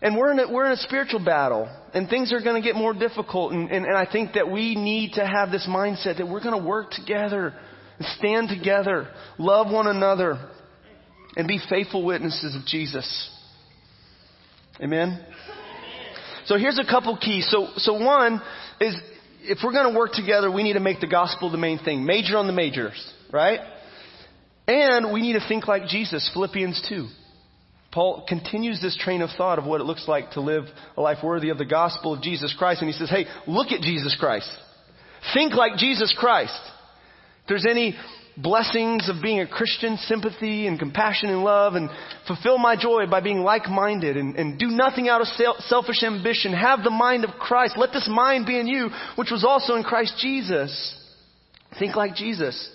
[0.00, 2.76] And we're in a, we're in a spiritual battle and things are going to get
[2.76, 3.52] more difficult.
[3.52, 6.60] And, and, and I think that we need to have this mindset that we're going
[6.60, 7.54] to work together
[7.98, 9.08] and stand together,
[9.38, 10.38] love one another,
[11.36, 13.30] and be faithful witnesses of Jesus.
[14.80, 15.24] Amen?
[16.46, 17.48] So here's a couple keys.
[17.50, 18.40] So, so one
[18.80, 18.96] is
[19.42, 22.04] if we're going to work together, we need to make the gospel the main thing.
[22.04, 23.60] Major on the majors, right?
[24.66, 27.08] And we need to think like Jesus, Philippians 2.
[27.90, 30.64] Paul continues this train of thought of what it looks like to live
[30.96, 32.82] a life worthy of the gospel of Jesus Christ.
[32.82, 34.50] And he says, hey, look at Jesus Christ.
[35.34, 36.60] Think like Jesus Christ.
[37.42, 37.96] If there's any
[38.36, 41.90] blessings of being a Christian, sympathy and compassion and love, and
[42.26, 45.26] fulfill my joy by being like-minded and, and do nothing out of
[45.60, 46.52] selfish ambition.
[46.52, 47.76] Have the mind of Christ.
[47.76, 50.94] Let this mind be in you, which was also in Christ Jesus.
[51.78, 52.70] Think like Jesus.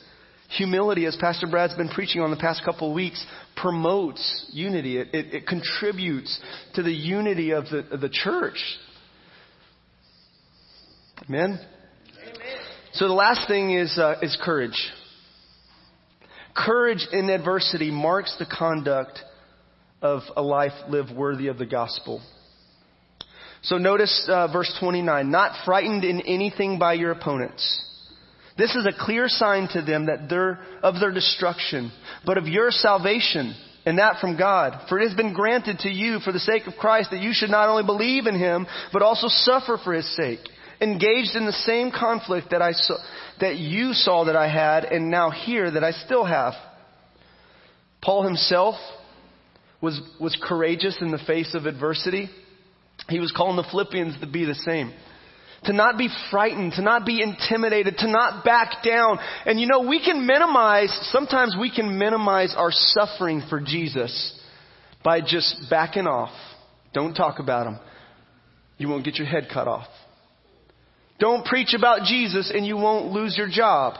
[0.57, 4.97] Humility, as Pastor Brad's been preaching on the past couple of weeks, promotes unity.
[4.97, 6.39] It, it, it contributes
[6.75, 8.57] to the unity of the, of the church.
[11.27, 11.59] Amen?
[12.21, 12.57] Amen?
[12.93, 14.77] So the last thing is, uh, is courage.
[16.55, 19.19] Courage in adversity marks the conduct
[20.03, 22.21] of a life lived worthy of the gospel.
[23.63, 25.31] So notice uh, verse 29.
[25.31, 27.89] Not frightened in anything by your opponents.
[28.57, 31.91] This is a clear sign to them that they're of their destruction,
[32.25, 34.87] but of your salvation, and that from God.
[34.87, 37.49] For it has been granted to you for the sake of Christ that you should
[37.49, 40.39] not only believe in him, but also suffer for his sake,
[40.79, 42.97] engaged in the same conflict that I saw,
[43.39, 46.53] that you saw that I had, and now hear that I still have.
[48.03, 48.75] Paul himself
[49.81, 52.29] was, was courageous in the face of adversity.
[53.09, 54.93] He was calling the Philippians to be the same
[55.65, 59.19] to not be frightened, to not be intimidated, to not back down.
[59.45, 64.39] And you know, we can minimize, sometimes we can minimize our suffering for Jesus
[65.03, 66.33] by just backing off.
[66.93, 67.79] Don't talk about him.
[68.77, 69.87] You won't get your head cut off.
[71.19, 73.97] Don't preach about Jesus and you won't lose your job.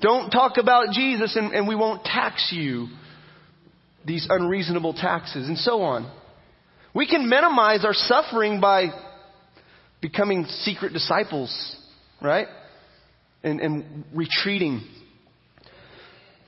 [0.00, 2.88] Don't talk about Jesus and, and we won't tax you
[4.06, 6.10] these unreasonable taxes and so on.
[6.94, 8.88] We can minimize our suffering by
[10.00, 11.76] becoming secret disciples,
[12.20, 12.46] right?
[13.42, 14.82] And, and retreating.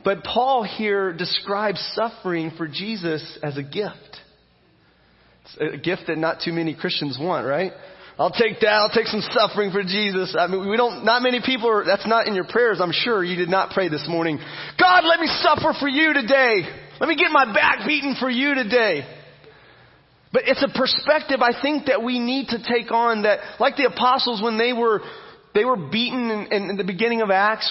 [0.04, 4.18] But Paul here describes suffering for Jesus as a gift.
[5.44, 7.72] It's a gift that not too many Christians want, right?
[8.18, 8.68] I'll take that.
[8.68, 10.36] I'll take some suffering for Jesus.
[10.38, 12.78] I mean, we don't, not many people are, that's not in your prayers.
[12.80, 14.38] I'm sure you did not pray this morning.
[14.78, 16.62] God, let me suffer for you today.
[17.00, 19.06] Let me get my back beaten for you today.
[20.32, 23.84] But it's a perspective I think that we need to take on that, like the
[23.84, 25.02] apostles when they were,
[25.54, 27.70] they were beaten in, in the beginning of Acts,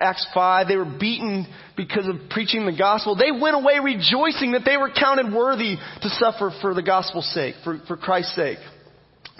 [0.00, 1.46] Acts 5, they were beaten
[1.76, 3.16] because of preaching the gospel.
[3.16, 7.56] They went away rejoicing that they were counted worthy to suffer for the gospel's sake,
[7.64, 8.58] for, for Christ's sake.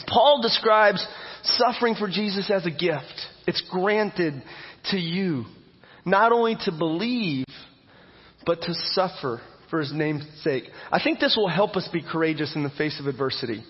[0.08, 1.06] Paul describes
[1.42, 3.04] suffering for Jesus as a gift.
[3.46, 4.42] It's granted
[4.90, 5.44] to you.
[6.04, 7.46] Not only to believe,
[8.46, 9.40] but to suffer
[9.70, 10.64] for his name's sake.
[10.90, 13.64] I think this will help us be courageous in the face of adversity.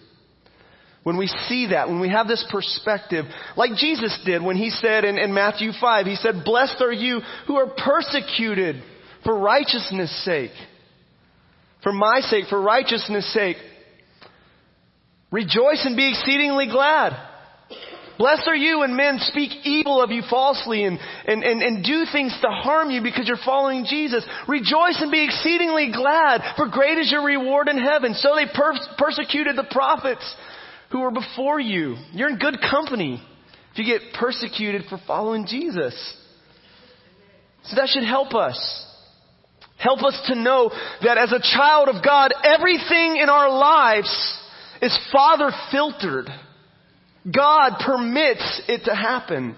[1.03, 3.24] When we see that, when we have this perspective,
[3.57, 7.20] like Jesus did when he said in, in, Matthew 5, he said, Blessed are you
[7.46, 8.82] who are persecuted
[9.24, 10.51] for righteousness' sake.
[11.82, 13.57] For my sake, for righteousness' sake.
[15.30, 17.12] Rejoice and be exceedingly glad.
[18.18, 22.04] Blessed are you when men speak evil of you falsely and, and, and, and do
[22.10, 24.26] things to harm you because you're following Jesus.
[24.48, 28.14] Rejoice and be exceedingly glad, for great is your reward in heaven.
[28.14, 30.34] So they per- persecuted the prophets
[30.90, 31.94] who were before you.
[32.12, 33.22] You're in good company
[33.72, 35.94] if you get persecuted for following Jesus.
[37.64, 38.86] So that should help us.
[39.78, 44.10] Help us to know that as a child of God, everything in our lives
[44.82, 46.28] is Father filtered.
[47.24, 49.56] God permits it to happen.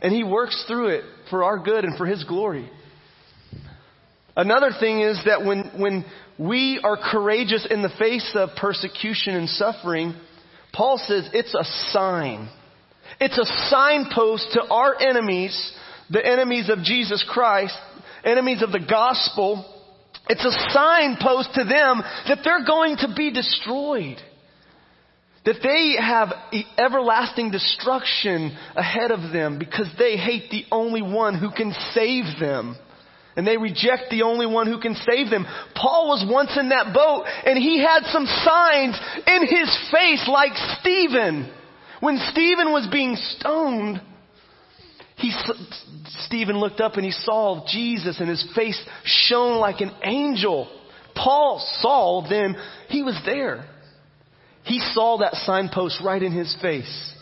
[0.00, 2.70] And He works through it for our good and for His glory.
[4.36, 6.04] Another thing is that when, when
[6.38, 10.14] we are courageous in the face of persecution and suffering,
[10.72, 12.48] Paul says it's a sign.
[13.20, 15.72] It's a signpost to our enemies,
[16.10, 17.76] the enemies of Jesus Christ,
[18.24, 19.64] enemies of the gospel.
[20.28, 24.16] It's a signpost to them that they're going to be destroyed.
[25.44, 26.32] That they have
[26.78, 32.76] everlasting destruction ahead of them because they hate the only one who can save them.
[33.36, 35.44] And they reject the only one who can save them.
[35.74, 40.52] Paul was once in that boat and he had some signs in his face like
[40.80, 41.52] Stephen.
[42.00, 44.00] When Stephen was being stoned,
[45.16, 45.32] he,
[46.26, 50.68] Stephen looked up and he saw Jesus and his face shone like an angel.
[51.14, 52.56] Paul saw then
[52.88, 53.64] he was there.
[54.64, 57.14] He saw that signpost right in his face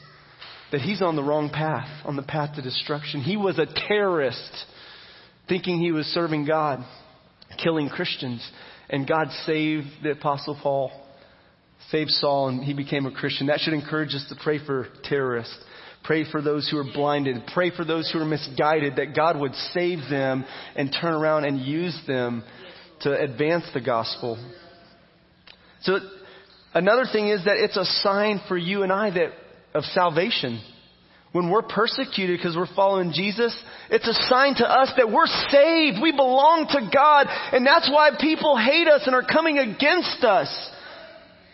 [0.71, 3.21] that he's on the wrong path, on the path to destruction.
[3.21, 4.67] He was a terrorist
[5.49, 6.85] thinking he was serving God,
[7.63, 8.49] killing Christians.
[8.89, 10.91] And God saved the Apostle Paul,
[11.91, 13.49] saved Saul, and he became a Christian.
[13.49, 15.57] That should encourage us to pray for terrorists.
[16.05, 17.43] Pray for those who are blinded.
[17.53, 21.61] Pray for those who are misguided, that God would save them and turn around and
[21.61, 22.45] use them
[23.03, 24.39] to advance the gospel.
[25.83, 25.99] So
[26.75, 29.33] Another thing is that it's a sign for you and I that
[29.75, 30.63] of salvation.
[31.33, 33.57] When we're persecuted because we're following Jesus,
[33.91, 35.99] it's a sign to us that we're saved.
[36.03, 37.27] We belong to God.
[37.53, 40.49] And that's why people hate us and are coming against us.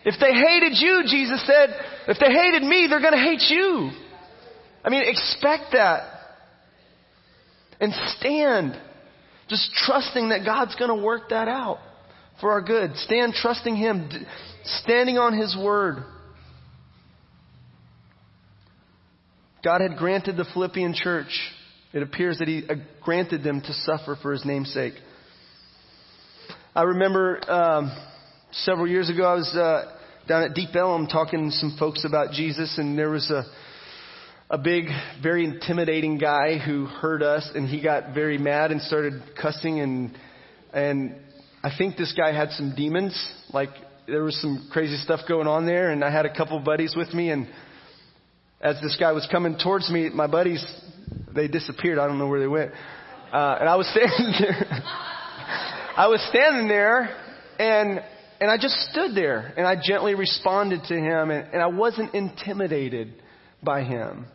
[0.03, 1.69] If they hated you, Jesus said,
[2.07, 3.91] if they hated me, they're going to hate you.
[4.83, 6.13] I mean, expect that.
[7.79, 8.77] And stand.
[9.47, 11.79] Just trusting that God's going to work that out
[12.39, 12.95] for our good.
[12.97, 14.09] Stand trusting Him
[14.63, 16.03] standing on His word.
[19.63, 21.39] God had granted the Philippian church,
[21.93, 24.93] it appears that He uh, granted them to suffer for His name's sake.
[26.75, 27.91] I remember um,
[28.51, 32.31] several years ago, I was uh, down at Deep Ellum talking to some folks about
[32.31, 33.43] Jesus, and there was a
[34.51, 34.85] a big,
[35.21, 40.17] very intimidating guy who heard us, and he got very mad and started cussing and
[40.73, 41.15] and
[41.61, 43.13] I think this guy had some demons,
[43.53, 43.69] like
[44.07, 47.13] there was some crazy stuff going on there, and I had a couple buddies with
[47.13, 47.47] me, and
[48.61, 50.65] as this guy was coming towards me, my buddies,
[51.35, 51.99] they disappeared.
[51.99, 52.71] I don't know where they went.
[53.31, 54.67] Uh, and I was standing there.
[55.97, 57.15] I was standing there,
[57.59, 58.01] and
[58.41, 62.13] and I just stood there, and I gently responded to him, and, and I wasn't
[62.15, 63.13] intimidated
[63.61, 64.25] by him.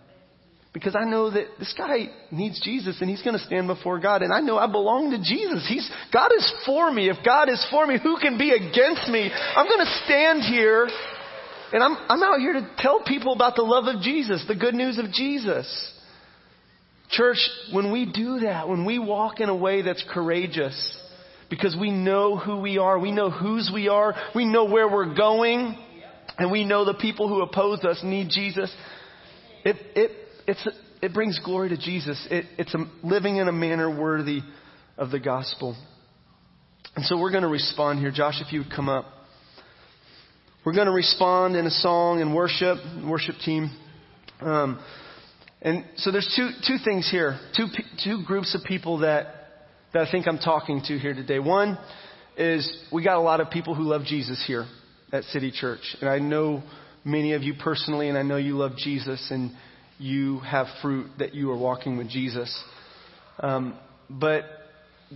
[0.74, 4.22] Because I know that this guy needs Jesus and he's going to stand before God.
[4.22, 5.64] And I know I belong to Jesus.
[5.68, 7.08] He's, God is for me.
[7.08, 9.30] If God is for me, who can be against me?
[9.30, 10.88] I'm going to stand here
[11.72, 14.74] and I'm, I'm out here to tell people about the love of Jesus, the good
[14.74, 15.92] news of Jesus.
[17.10, 17.38] Church,
[17.72, 20.98] when we do that, when we walk in a way that's courageous,
[21.50, 25.14] because we know who we are, we know whose we are, we know where we're
[25.14, 25.76] going,
[26.38, 28.72] and we know the people who oppose us need Jesus,
[29.64, 30.10] it, it
[30.46, 30.68] it's,
[31.02, 32.26] it brings glory to Jesus.
[32.30, 34.40] It, it's a, living in a manner worthy
[34.96, 35.76] of the gospel.
[36.96, 38.12] And so we're going to respond here.
[38.12, 39.06] Josh, if you would come up.
[40.64, 43.70] We're going to respond in a song and worship, worship team.
[44.40, 44.82] Um,
[45.60, 47.66] and so there's two, two things here, two,
[48.02, 49.26] two groups of people that,
[49.92, 51.38] that I think I'm talking to here today.
[51.38, 51.78] One
[52.36, 54.66] is we got a lot of people who love Jesus here
[55.12, 55.96] at City Church.
[56.00, 56.62] And I know
[57.04, 59.26] many of you personally, and I know you love Jesus.
[59.30, 59.52] And
[60.04, 62.62] you have fruit, that you are walking with Jesus.
[63.40, 63.78] Um,
[64.10, 64.42] but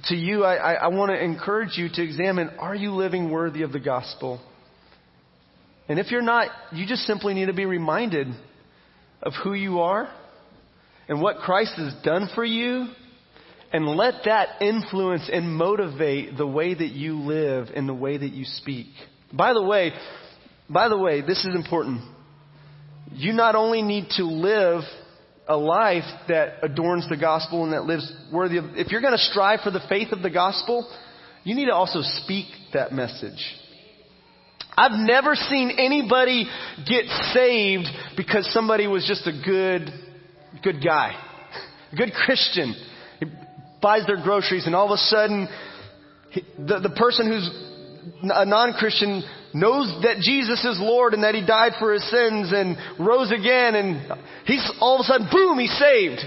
[0.08, 3.62] to you, I, I, I want to encourage you to examine are you living worthy
[3.62, 4.40] of the gospel?
[5.88, 8.28] And if you're not, you just simply need to be reminded
[9.22, 10.12] of who you are
[11.08, 12.88] and what Christ has done for you
[13.72, 18.32] And let that influence and motivate the way that you live and the way that
[18.32, 18.86] you speak.
[19.32, 19.92] By the way,
[20.70, 22.00] by the way, this is important.
[23.12, 24.82] You not only need to live
[25.46, 29.18] a life that adorns the gospel and that lives worthy of, if you're going to
[29.18, 30.88] strive for the faith of the gospel,
[31.44, 33.42] you need to also speak that message.
[34.76, 36.46] I've never seen anybody
[36.86, 37.86] get saved
[38.16, 39.90] because somebody was just a good,
[40.62, 41.14] good guy,
[41.92, 42.74] a good Christian.
[43.18, 43.26] He
[43.80, 45.48] buys their groceries and all of a sudden,
[46.58, 47.48] the, the person who's
[48.22, 49.22] a non-Christian
[49.54, 53.74] knows that Jesus is Lord and that He died for his sins and rose again
[53.74, 54.12] and
[54.44, 56.20] he's all of a sudden, boom, he's saved.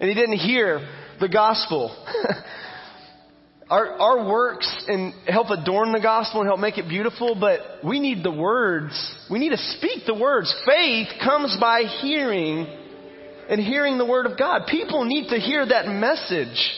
[0.00, 0.80] And he didn't hear
[1.20, 1.94] the gospel.
[3.70, 8.00] our, our works and help adorn the gospel and help make it beautiful, but we
[8.00, 8.92] need the words.
[9.30, 10.52] We need to speak the words.
[10.66, 12.66] Faith comes by hearing
[13.48, 14.62] and hearing the word of God.
[14.68, 16.70] People need to hear that message.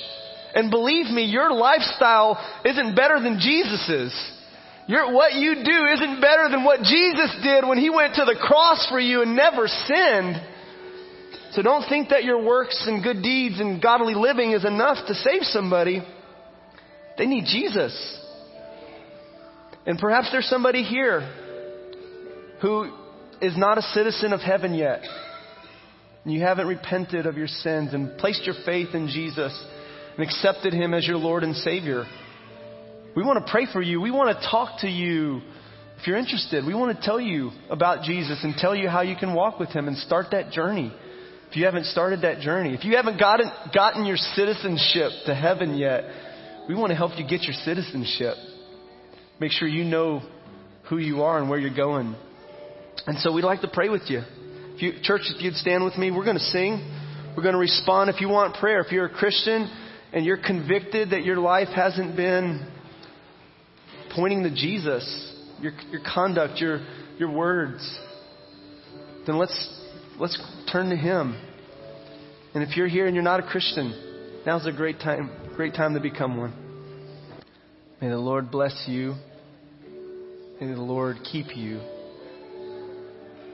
[0.54, 4.12] And believe me, your lifestyle isn't better than Jesus's.
[4.88, 8.86] What you do isn't better than what Jesus did when he went to the cross
[8.90, 10.42] for you and never sinned.
[11.52, 15.14] So don't think that your works and good deeds and godly living is enough to
[15.14, 16.02] save somebody.
[17.18, 17.92] They need Jesus.
[19.86, 21.20] And perhaps there's somebody here
[22.60, 22.90] who
[23.40, 25.02] is not a citizen of heaven yet.
[26.24, 29.52] And You haven't repented of your sins and placed your faith in Jesus
[30.16, 32.04] and accepted Him as your Lord and Savior.
[33.14, 34.00] We want to pray for you.
[34.00, 35.42] We want to talk to you.
[35.98, 39.16] If you're interested, we want to tell you about Jesus and tell you how you
[39.16, 40.92] can walk with Him and start that journey.
[41.50, 45.76] If you haven't started that journey, if you haven't gotten, gotten your citizenship to heaven
[45.76, 46.04] yet,
[46.66, 48.34] we want to help you get your citizenship.
[49.38, 50.22] Make sure you know
[50.88, 52.16] who you are and where you're going.
[53.06, 54.22] And so we'd like to pray with you.
[54.74, 56.80] If you church, if you'd stand with me, we're going to sing.
[57.36, 58.80] We're going to respond if you want prayer.
[58.80, 59.70] If you're a Christian
[60.14, 62.71] and you're convicted that your life hasn't been
[64.14, 66.84] pointing to Jesus, your, your conduct, your,
[67.18, 67.98] your words,
[69.26, 69.80] then let's,
[70.18, 70.40] let's
[70.70, 71.40] turn to Him.
[72.54, 75.92] And if you're here and you're not a Christian, now's a great time Great time
[75.92, 76.54] to become one.
[78.00, 79.16] May the Lord bless you.
[80.58, 81.78] May the Lord keep you.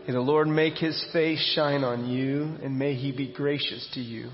[0.06, 4.00] May the Lord make his face shine on you, and may he be gracious to
[4.00, 4.30] you.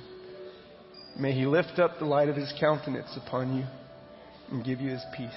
[1.18, 3.64] May he lift up the light of his countenance upon you
[4.51, 5.31] and give you his peace.